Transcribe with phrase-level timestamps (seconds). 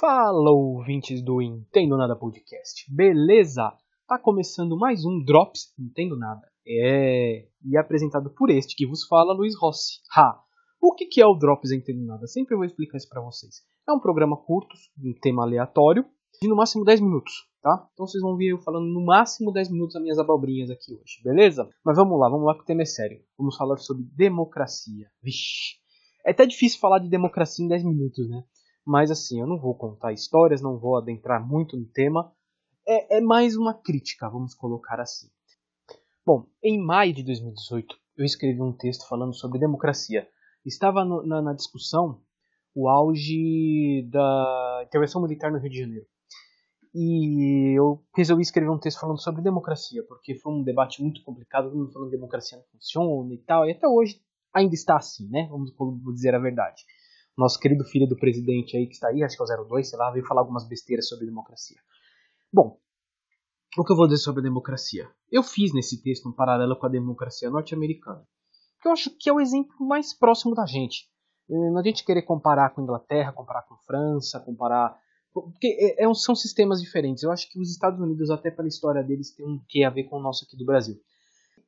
[0.00, 2.86] Fala, ouvintes do Entendo Nada Podcast.
[2.88, 3.70] Beleza?
[4.08, 6.40] Tá começando mais um Drops Entendo Nada.
[6.66, 9.98] É, e é apresentado por este que vos fala, Luiz Rossi.
[10.16, 10.40] Ha!
[10.80, 12.26] O que, que é o Drops Entendo Nada?
[12.26, 13.56] Sempre vou explicar isso para vocês.
[13.86, 14.74] É um programa curto,
[15.04, 16.06] um tema aleatório,
[16.40, 17.86] de no máximo 10 minutos, tá?
[17.92, 21.22] Então vocês vão ver eu falando no máximo 10 minutos as minhas abobrinhas aqui hoje,
[21.22, 21.68] beleza?
[21.84, 23.20] Mas vamos lá, vamos lá que o tema é sério.
[23.36, 25.10] Vamos falar sobre democracia.
[25.22, 25.78] Vixe!
[26.24, 28.42] É até difícil falar de democracia em 10 minutos, né?
[28.84, 32.32] Mas assim, eu não vou contar histórias, não vou adentrar muito no tema.
[32.86, 35.28] É, é mais uma crítica, vamos colocar assim.
[36.24, 40.28] Bom, em maio de 2018, eu escrevi um texto falando sobre democracia.
[40.64, 42.20] Estava no, na, na discussão
[42.74, 46.06] o auge da intervenção militar no Rio de Janeiro.
[46.94, 51.68] E eu resolvi escrever um texto falando sobre democracia, porque foi um debate muito complicado,
[51.68, 54.20] todo mundo falando que democracia não funciona e tal, e até hoje
[54.52, 55.46] ainda está assim, né?
[55.48, 55.72] Vamos
[56.14, 56.84] dizer a verdade
[57.40, 59.98] nosso querido filho do presidente aí que está aí, acho que é o 02, sei
[59.98, 61.78] lá, veio falar algumas besteiras sobre democracia.
[62.52, 62.78] Bom,
[63.76, 65.08] o que eu vou dizer sobre a democracia?
[65.30, 68.24] Eu fiz nesse texto um paralelo com a democracia norte-americana,
[68.80, 71.08] que eu acho que é o exemplo mais próximo da gente.
[71.48, 74.96] Não a gente querer comparar com a Inglaterra, comparar com a França, comparar.
[75.32, 75.66] Porque
[75.98, 77.24] é, é são sistemas diferentes.
[77.24, 80.04] Eu acho que os Estados Unidos, até pela história deles, tem um que a ver
[80.04, 80.96] com o nosso aqui do Brasil.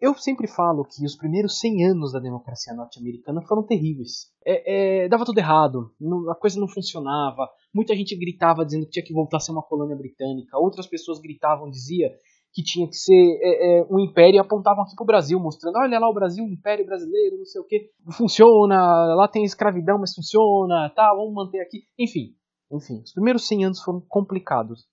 [0.03, 4.33] Eu sempre falo que os primeiros 100 anos da democracia norte-americana foram terríveis.
[4.45, 7.49] É, é, dava tudo errado, não, a coisa não funcionava.
[7.73, 10.59] Muita gente gritava dizendo que tinha que voltar a ser uma colônia britânica.
[10.59, 12.11] Outras pessoas gritavam, dizia
[12.53, 15.77] que tinha que ser é, é um império e apontavam aqui para o Brasil, mostrando:
[15.79, 17.89] olha lá o Brasil, império brasileiro, não sei o que.
[18.11, 21.85] Funciona, lá tem escravidão, mas funciona, tá, vamos manter aqui.
[21.97, 22.35] Enfim,
[22.73, 24.85] enfim, os primeiros 100 anos foram complicados.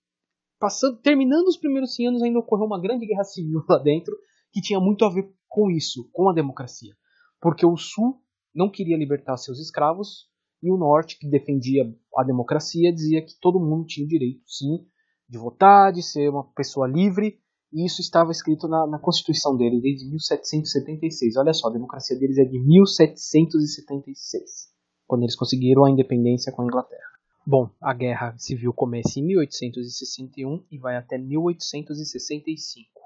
[0.59, 4.15] Passando, terminando os primeiros 100 anos, ainda ocorreu uma grande guerra civil lá dentro
[4.51, 6.93] que tinha muito a ver com isso, com a democracia.
[7.41, 8.21] Porque o Sul
[8.53, 10.27] não queria libertar seus escravos
[10.61, 11.83] e o Norte, que defendia
[12.17, 14.85] a democracia, dizia que todo mundo tinha o direito, sim,
[15.27, 17.39] de votar, de ser uma pessoa livre,
[17.71, 21.37] e isso estava escrito na, na Constituição deles desde 1776.
[21.37, 24.69] Olha só, a democracia deles é de 1776,
[25.07, 26.99] quando eles conseguiram a independência com a Inglaterra.
[27.47, 32.98] Bom, a guerra civil começa em 1861 e vai até 1865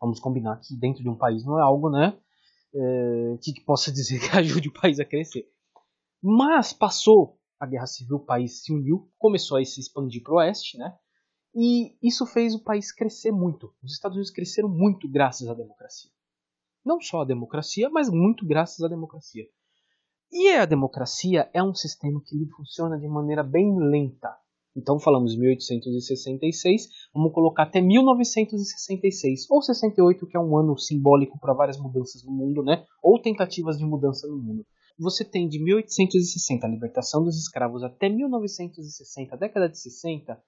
[0.00, 2.18] vamos combinar que dentro de um país não é algo, né,
[2.74, 5.48] é, que, possa dizer que ajude o país a crescer.
[6.22, 10.36] Mas passou a guerra civil, o país se uniu, começou a se expandir para o
[10.36, 10.96] oeste, né,
[11.54, 13.74] e isso fez o país crescer muito.
[13.82, 16.10] Os Estados Unidos cresceram muito graças à democracia.
[16.84, 19.44] Não só a democracia, mas muito graças à democracia.
[20.30, 24.36] E a democracia é um sistema que funciona de maneira bem lenta.
[24.76, 31.54] Então falamos 1866, vamos colocar até 1966 ou 68, que é um ano simbólico para
[31.54, 32.84] várias mudanças no mundo, né?
[33.02, 34.64] Ou tentativas de mudança no mundo.
[34.98, 40.38] Você tem de 1860 a libertação dos escravos até 1960, década de 60,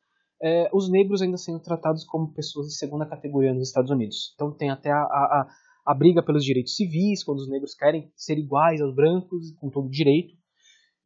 [0.43, 4.33] é, os negros ainda sendo tratados como pessoas de segunda categoria nos Estados Unidos.
[4.35, 5.47] Então tem até a, a,
[5.87, 9.89] a briga pelos direitos civis, quando os negros querem ser iguais aos brancos, com todo
[9.89, 10.40] direito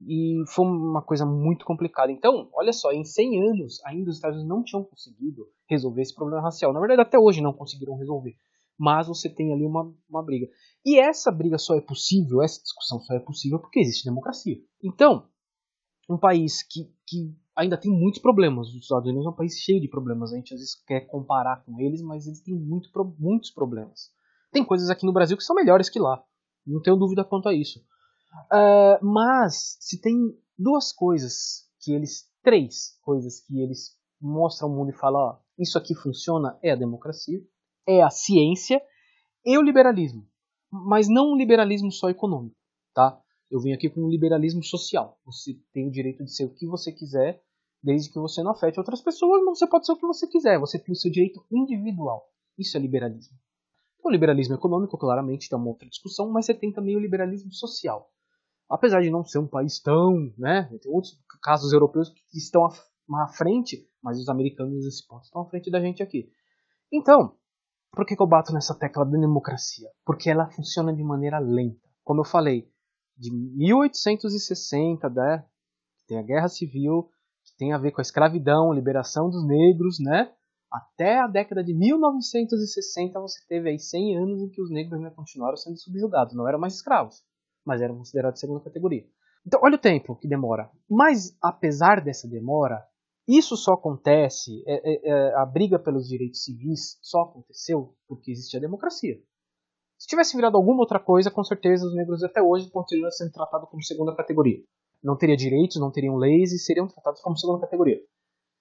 [0.07, 2.13] e foi uma coisa muito complicada.
[2.13, 6.15] Então, olha só, em 100 anos ainda os Estados Unidos não tinham conseguido resolver esse
[6.15, 6.73] problema racial.
[6.73, 8.37] Na verdade, até hoje não conseguiram resolver.
[8.79, 10.49] Mas você tem ali uma, uma briga.
[10.85, 14.57] E essa briga só é possível, essa discussão só é possível porque existe democracia.
[14.83, 15.27] Então,
[16.11, 19.81] um país que, que ainda tem muitos problemas, os Estados Unidos é um país cheio
[19.81, 20.33] de problemas.
[20.33, 24.11] A gente às vezes quer comparar com eles, mas eles têm muito, muitos problemas.
[24.53, 26.23] Tem coisas aqui no Brasil que são melhores que lá.
[26.67, 27.85] Não tenho dúvida quanto a isso.
[28.53, 34.91] Uh, mas se tem duas coisas que eles, três coisas que eles mostram ao mundo
[34.91, 37.41] e falam, ó, isso aqui funciona, é a democracia,
[37.87, 38.83] é a ciência
[39.45, 40.27] e o liberalismo.
[40.71, 42.57] Mas não um liberalismo só econômico,
[42.93, 43.21] tá?
[43.51, 45.19] Eu vim aqui com um liberalismo social.
[45.25, 47.41] Você tem o direito de ser o que você quiser,
[47.83, 50.59] desde que você não afete outras pessoas, mas você pode ser o que você quiser.
[50.59, 52.27] Você tem o seu direito individual.
[52.59, 53.37] Isso é liberalismo.
[54.03, 58.11] O liberalismo econômico, claramente, é uma outra discussão, mas você tem também o liberalismo social
[58.75, 63.29] apesar de não ser um país tão, né, tem outros casos europeus que estão à
[63.29, 66.29] frente, mas os americanos nesse ponto estão à frente da gente aqui.
[66.93, 67.37] Então,
[67.93, 69.89] por que, que eu bato nessa tecla da democracia?
[70.05, 71.89] Porque ela funciona de maneira lenta.
[72.03, 72.69] Como eu falei,
[73.17, 75.47] de 1860, né,
[76.09, 77.09] tem a guerra civil,
[77.45, 80.33] que tem a ver com a escravidão, a liberação dos negros, né?
[80.73, 85.13] Até a década de 1960 você teve aí 100 anos em que os negros ainda
[85.13, 87.23] continuaram sendo subjugados, não eram mais escravos
[87.65, 89.05] mas eram considerados de segunda categoria.
[89.47, 90.71] Então, olha o tempo que demora.
[90.89, 92.83] Mas, apesar dessa demora,
[93.27, 98.61] isso só acontece, é, é, é, a briga pelos direitos civis só aconteceu porque existia
[98.61, 99.19] democracia.
[99.99, 103.69] Se tivesse virado alguma outra coisa, com certeza os negros até hoje continuariam sendo tratados
[103.71, 104.63] como segunda categoria.
[105.03, 108.01] Não teria direitos, não teriam leis e seriam tratados como segunda categoria.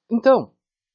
[0.09, 0.53] Então,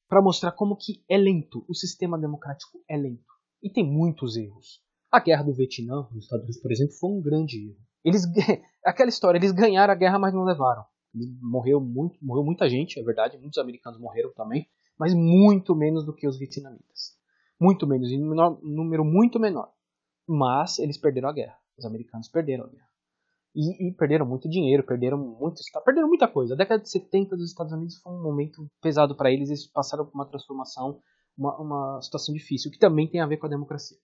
[0.08, 3.32] para mostrar como que é lento, o sistema democrático é lento.
[3.62, 4.82] E tem muitos erros.
[5.10, 7.87] A guerra do Vietnã, nos Estados Unidos, por exemplo, foi um grande erro.
[8.04, 8.22] Eles,
[8.84, 10.84] aquela história, eles ganharam a guerra, mas não levaram.
[11.40, 14.68] Morreu, muito, morreu muita gente, é verdade, muitos americanos morreram também,
[14.98, 17.16] mas muito menos do que os vietnamitas.
[17.60, 19.72] Muito menos, em um número muito menor.
[20.26, 21.58] Mas eles perderam a guerra.
[21.76, 22.88] Os americanos perderam a guerra.
[23.54, 26.54] E, e, perderam muito dinheiro, perderam muito, perderam muita coisa.
[26.54, 30.04] A década de 70 dos Estados Unidos foi um momento pesado para eles, eles passaram
[30.04, 31.00] por uma transformação,
[31.36, 33.96] uma, uma situação difícil, que também tem a ver com a democracia.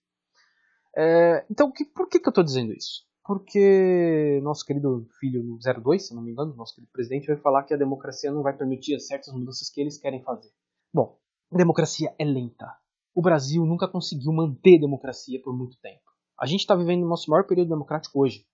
[0.97, 3.05] É, então, que, por que, que eu estou dizendo isso?
[3.25, 7.73] Porque nosso querido filho 02, se não me engano, nosso querido presidente, vai falar que
[7.73, 10.51] a democracia não vai permitir certas mudanças que eles querem fazer.
[10.93, 11.17] Bom,
[11.51, 12.71] a democracia é lenta.
[13.15, 16.03] O Brasil nunca conseguiu manter democracia por muito tempo.
[16.39, 18.45] A gente está vivendo o nosso maior período democrático hoje.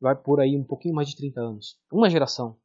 [0.00, 1.76] Vai por aí um pouquinho mais de 30 anos.
[1.92, 2.56] Uma geração.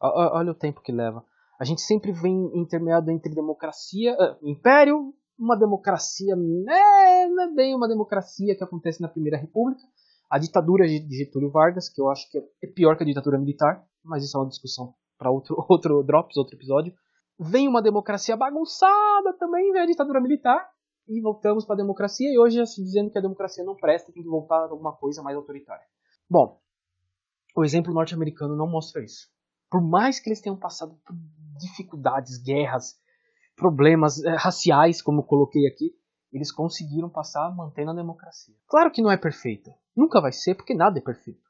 [0.00, 1.24] Olha o tempo que leva.
[1.60, 7.88] A gente sempre vem intermeado entre democracia, uh, império uma democracia, né, é bem uma
[7.88, 9.82] democracia que acontece na Primeira República,
[10.32, 13.84] a ditadura de Getúlio Vargas, que eu acho que é pior que a ditadura militar,
[14.02, 16.94] mas isso é uma discussão para outro, outro Drops, outro episódio.
[17.38, 20.66] Vem uma democracia bagunçada também, vem a ditadura militar,
[21.06, 24.22] e voltamos para a democracia, e hoje assim, dizendo que a democracia não presta, tem
[24.22, 25.84] que voltar a alguma coisa mais autoritária.
[26.30, 26.58] Bom,
[27.54, 29.28] o exemplo norte-americano não mostra isso.
[29.70, 31.14] Por mais que eles tenham passado por
[31.58, 32.98] dificuldades, guerras,
[33.54, 35.94] problemas é, raciais, como eu coloquei aqui,
[36.32, 38.54] eles conseguiram passar mantendo a democracia.
[38.66, 39.70] Claro que não é perfeita.
[39.96, 41.40] Nunca vai ser, porque nada é perfeito.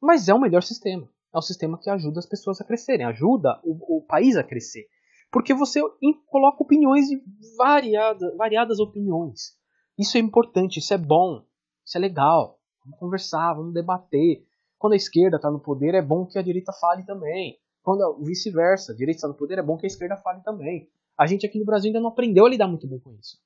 [0.00, 1.08] Mas é o melhor sistema.
[1.32, 4.86] É o sistema que ajuda as pessoas a crescerem, ajuda o, o país a crescer.
[5.30, 5.80] Porque você
[6.26, 7.22] coloca opiniões de
[7.56, 9.56] variada, variadas opiniões.
[9.96, 11.44] Isso é importante, isso é bom,
[11.84, 12.58] isso é legal.
[12.84, 14.44] Vamos conversar, vamos debater.
[14.78, 17.58] Quando a esquerda está no poder, é bom que a direita fale também.
[17.82, 20.90] Quando vice-versa, a direita está no poder, é bom que a esquerda fale também.
[21.16, 23.38] A gente aqui no Brasil ainda não aprendeu a lidar muito bem com isso.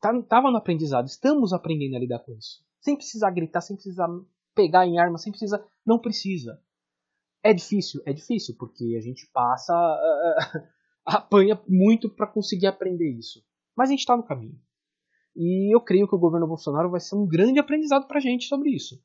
[0.00, 2.62] Tá, tava no aprendizado, estamos aprendendo a lidar com isso.
[2.80, 4.08] Sem precisar gritar, sem precisar
[4.54, 5.64] pegar em arma, sem precisar.
[5.84, 6.60] Não precisa.
[7.42, 9.74] É difícil, é difícil, porque a gente passa.
[9.74, 10.68] Uh,
[11.04, 13.42] apanha muito para conseguir aprender isso.
[13.76, 14.60] Mas a gente está no caminho.
[15.34, 18.46] E eu creio que o governo Bolsonaro vai ser um grande aprendizado para a gente
[18.46, 19.00] sobre isso.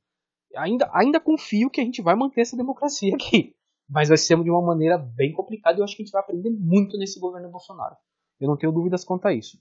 [0.55, 3.55] Ainda, ainda confio que a gente vai manter essa democracia aqui
[3.89, 6.21] mas vai ser de uma maneira bem complicada e eu acho que a gente vai
[6.21, 7.95] aprender muito nesse governo Bolsonaro.
[8.39, 9.59] Eu não tenho dúvidas quanto a isso.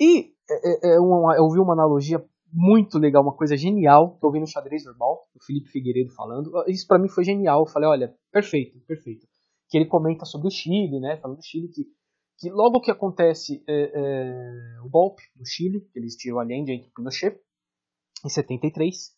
[0.00, 2.24] E é, é, é uma, eu vi uma analogia
[2.58, 6.50] muito legal, uma coisa genial, eu vi no xadrez verbal, o Felipe Figueiredo falando.
[6.66, 7.60] Isso para mim foi genial.
[7.60, 9.26] Eu falei, olha, perfeito, perfeito.
[9.68, 11.18] Que ele comenta sobre o Chile, né?
[11.18, 11.84] Falando do Chile, que,
[12.38, 17.38] que logo que acontece é, é, o golpe do Chile, eles tiram Allende entre Pinochet,
[18.24, 19.14] em 73.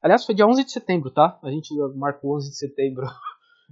[0.00, 1.40] Aliás, foi dia 11 de setembro, tá?
[1.42, 3.04] A gente marcou 11 de setembro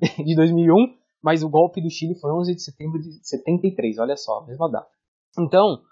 [0.25, 0.75] de 2001,
[1.23, 4.91] mas o golpe do Chile foi 11 de setembro de 73, olha só, mesma data.
[5.39, 5.83] Então,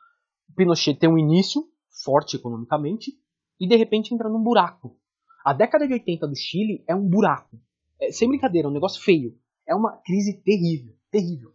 [0.56, 3.12] Pinochet tem um início forte economicamente
[3.60, 4.96] e de repente entra num buraco.
[5.44, 7.58] A década de 80 do Chile é um buraco.
[8.00, 9.36] É, sem brincadeira, é um negócio feio.
[9.66, 11.52] É uma crise terrível, terrível.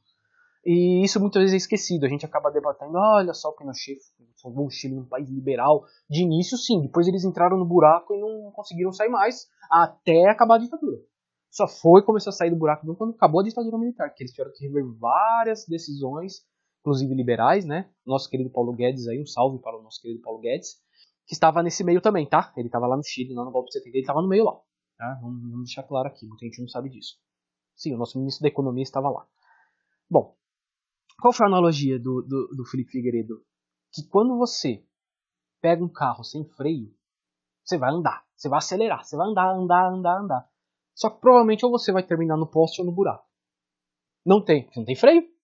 [0.66, 2.06] E isso muitas vezes é esquecido.
[2.06, 4.00] A gente acaba debatendo, olha só o Pinochet
[4.36, 5.86] salvou o Chile um país liberal.
[6.10, 6.82] De início, sim.
[6.82, 11.00] Depois eles entraram no buraco e não conseguiram sair mais até acabar a ditadura
[11.58, 14.52] só foi começar a sair do buraco quando acabou a ditadura militar, que eles tiveram
[14.54, 16.46] que rever várias decisões,
[16.88, 17.90] inclusive liberais, né?
[18.06, 20.78] Nosso querido Paulo Guedes aí, um salve para o nosso querido Paulo Guedes,
[21.26, 22.54] que estava nesse meio também, tá?
[22.56, 24.58] Ele estava lá no Chile, lá no golpe de 70, ele estava no meio lá.
[24.98, 25.20] Tá?
[25.22, 27.18] Vamos, vamos deixar claro aqui, muita gente não sabe disso.
[27.76, 29.28] Sim, o nosso ministro da Economia estava lá.
[30.10, 30.34] Bom,
[31.20, 33.44] qual foi a analogia do, do, do Felipe Figueiredo?
[33.92, 34.86] Que quando você
[35.62, 36.96] pega um carro sem freio,
[37.66, 40.50] você vai andar, você vai acelerar, você vai andar, andar, andar, andar.
[40.96, 43.28] Só que provavelmente ou você vai terminar no poste ou no buraco.
[44.26, 44.70] Não tem.
[44.76, 45.37] Não tem freio?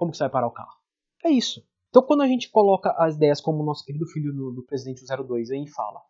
[0.00, 0.72] Como que você vai parar o carro?
[1.22, 1.62] É isso.
[1.90, 5.04] Então quando a gente coloca as ideias como o nosso querido filho do, do presidente
[5.04, 6.00] 02 aí fala,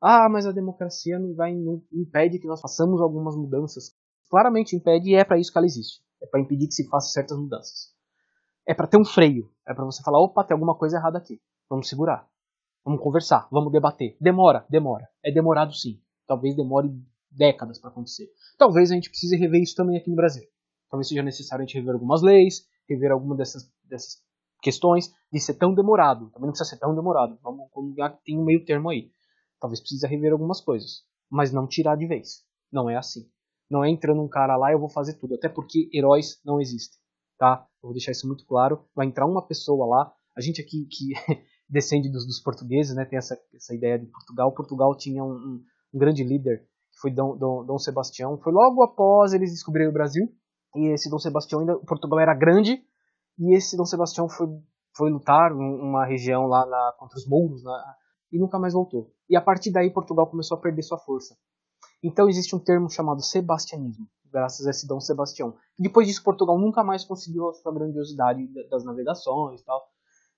[0.00, 3.94] ah, mas a democracia não vai não impede que nós façamos algumas mudanças.
[4.30, 6.02] Claramente impede e é para isso que ela existe.
[6.22, 7.92] É para impedir que se façam certas mudanças.
[8.66, 9.52] É para ter um freio.
[9.68, 11.38] É para você falar, opa, tem alguma coisa errada aqui.
[11.68, 12.26] Vamos segurar.
[12.82, 14.16] Vamos conversar, vamos debater.
[14.18, 15.06] Demora, demora.
[15.22, 16.00] É demorado sim.
[16.26, 16.90] Talvez demore
[17.30, 18.26] décadas para acontecer.
[18.56, 20.48] Talvez a gente precise rever isso também aqui no Brasil.
[20.88, 24.22] Talvez seja necessário a gente rever algumas leis, rever alguma dessas, dessas
[24.62, 26.30] questões de ser tão demorado.
[26.30, 27.38] Também não precisa ser tão demorado.
[27.42, 27.68] Vamos
[28.24, 29.10] tem um meio termo aí.
[29.60, 32.44] Talvez precise rever algumas coisas, mas não tirar de vez.
[32.72, 33.28] Não é assim.
[33.70, 36.98] Não é entrando um cara lá eu vou fazer tudo, até porque heróis não existem,
[37.38, 37.66] tá?
[37.82, 38.84] Eu vou deixar isso muito claro.
[38.94, 40.12] Vai entrar uma pessoa lá.
[40.36, 41.12] A gente aqui que
[41.68, 43.04] descende dos, dos portugueses, né?
[43.04, 44.52] Tem essa, essa ideia de Portugal.
[44.52, 45.64] Portugal tinha um, um,
[45.94, 48.38] um grande líder que foi Dom, Dom, Dom Sebastião.
[48.38, 50.28] Foi logo após eles descobrirem o Brasil.
[50.74, 52.82] E esse Dom Sebastião ainda, Portugal era grande
[53.38, 54.48] e esse Dom Sebastião foi,
[54.96, 57.72] foi lutar uma região lá na, contra os mouros né,
[58.32, 59.10] e nunca mais voltou.
[59.28, 61.36] E a partir daí Portugal começou a perder sua força.
[62.02, 65.54] Então existe um termo chamado sebastianismo, graças a esse Dom Sebastião.
[65.78, 69.82] Depois disso Portugal nunca mais conseguiu a sua grandiosidade das navegações e tal.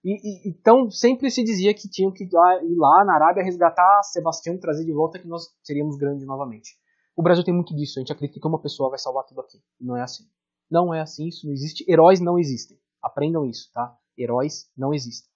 [0.05, 4.55] E, e, então sempre se dizia que tinham que ir lá, na Arábia resgatar Sebastião
[4.55, 6.77] e trazer de volta que nós seríamos grandes novamente.
[7.17, 9.59] O Brasil tem muito disso, a gente acredita que uma pessoa vai salvar tudo aqui.
[9.81, 10.25] Não é assim.
[10.71, 11.85] Não é assim, isso não existe.
[11.91, 12.79] Heróis não existem.
[13.03, 13.97] Aprendam isso, tá?
[14.19, 15.31] Heróis não existem.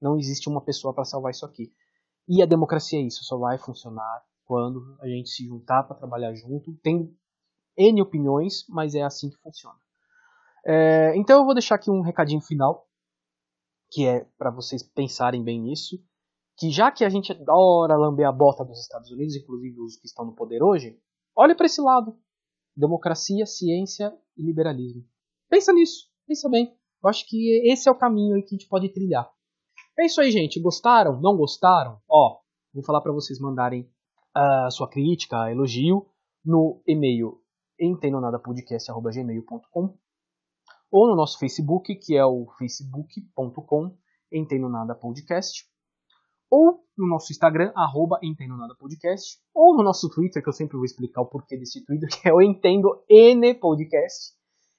[0.00, 1.72] Não existe uma pessoa para salvar isso aqui.
[2.28, 6.34] E a democracia é isso, só vai funcionar quando a gente se juntar para trabalhar
[6.34, 6.74] junto.
[6.82, 7.10] Tem
[7.76, 9.78] N opiniões, mas é assim que funciona.
[10.66, 12.86] É, então eu vou deixar aqui um recadinho final
[13.90, 16.02] que é para vocês pensarem bem nisso,
[16.58, 20.06] que já que a gente adora lamber a bota dos Estados Unidos, inclusive os que
[20.06, 20.98] estão no poder hoje,
[21.36, 22.18] olhe para esse lado.
[22.76, 25.04] Democracia, ciência e liberalismo.
[25.48, 26.76] Pensa nisso, pensa bem.
[27.02, 29.30] Eu acho que esse é o caminho aí que a gente pode trilhar.
[29.98, 30.60] É isso aí, gente.
[30.60, 31.20] Gostaram?
[31.20, 32.00] Não gostaram?
[32.08, 32.38] Ó,
[32.74, 33.88] vou falar para vocês mandarem
[34.34, 36.06] a sua crítica, elogio
[36.44, 37.40] no e-mail
[37.78, 39.98] entendonadapodcast.gmail.com
[40.90, 43.96] ou no nosso Facebook, que é o facebook.com
[44.32, 45.66] Entendo Nada Podcast,
[46.50, 50.76] ou no nosso Instagram, arroba Entendo Nada Podcast, ou no nosso Twitter, que eu sempre
[50.76, 54.34] vou explicar o porquê desse Twitter, que é o Entendo N Podcast.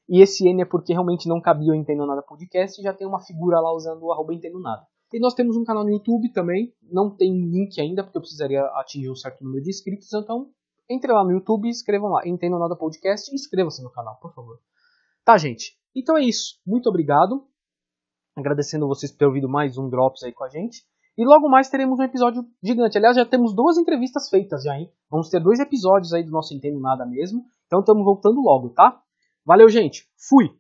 [0.09, 3.05] E esse N é porque realmente não cabia o Entendo Nada Podcast e já tem
[3.05, 4.86] uma figura lá usando o arroba Entendo Nada.
[5.13, 8.62] E nós temos um canal no YouTube também, não tem link ainda, porque eu precisaria
[8.75, 10.50] atingir um certo número de inscritos, então
[10.89, 14.33] entre lá no YouTube e escrevam lá, Entendo Nada Podcast e inscrevam-se no canal, por
[14.33, 14.59] favor.
[15.24, 15.77] Tá, gente?
[15.93, 16.59] Então é isso.
[16.65, 17.45] Muito obrigado.
[18.36, 20.86] Agradecendo vocês por ter ouvido mais um Drops aí com a gente.
[21.17, 22.97] E logo mais teremos um episódio gigante.
[22.97, 24.91] Aliás, já temos duas entrevistas feitas já, hein?
[25.09, 27.43] Vamos ter dois episódios aí do nosso Entendo Nada mesmo.
[27.65, 29.01] Então estamos voltando logo, tá?
[29.43, 30.07] Valeu, gente.
[30.29, 30.51] Fui!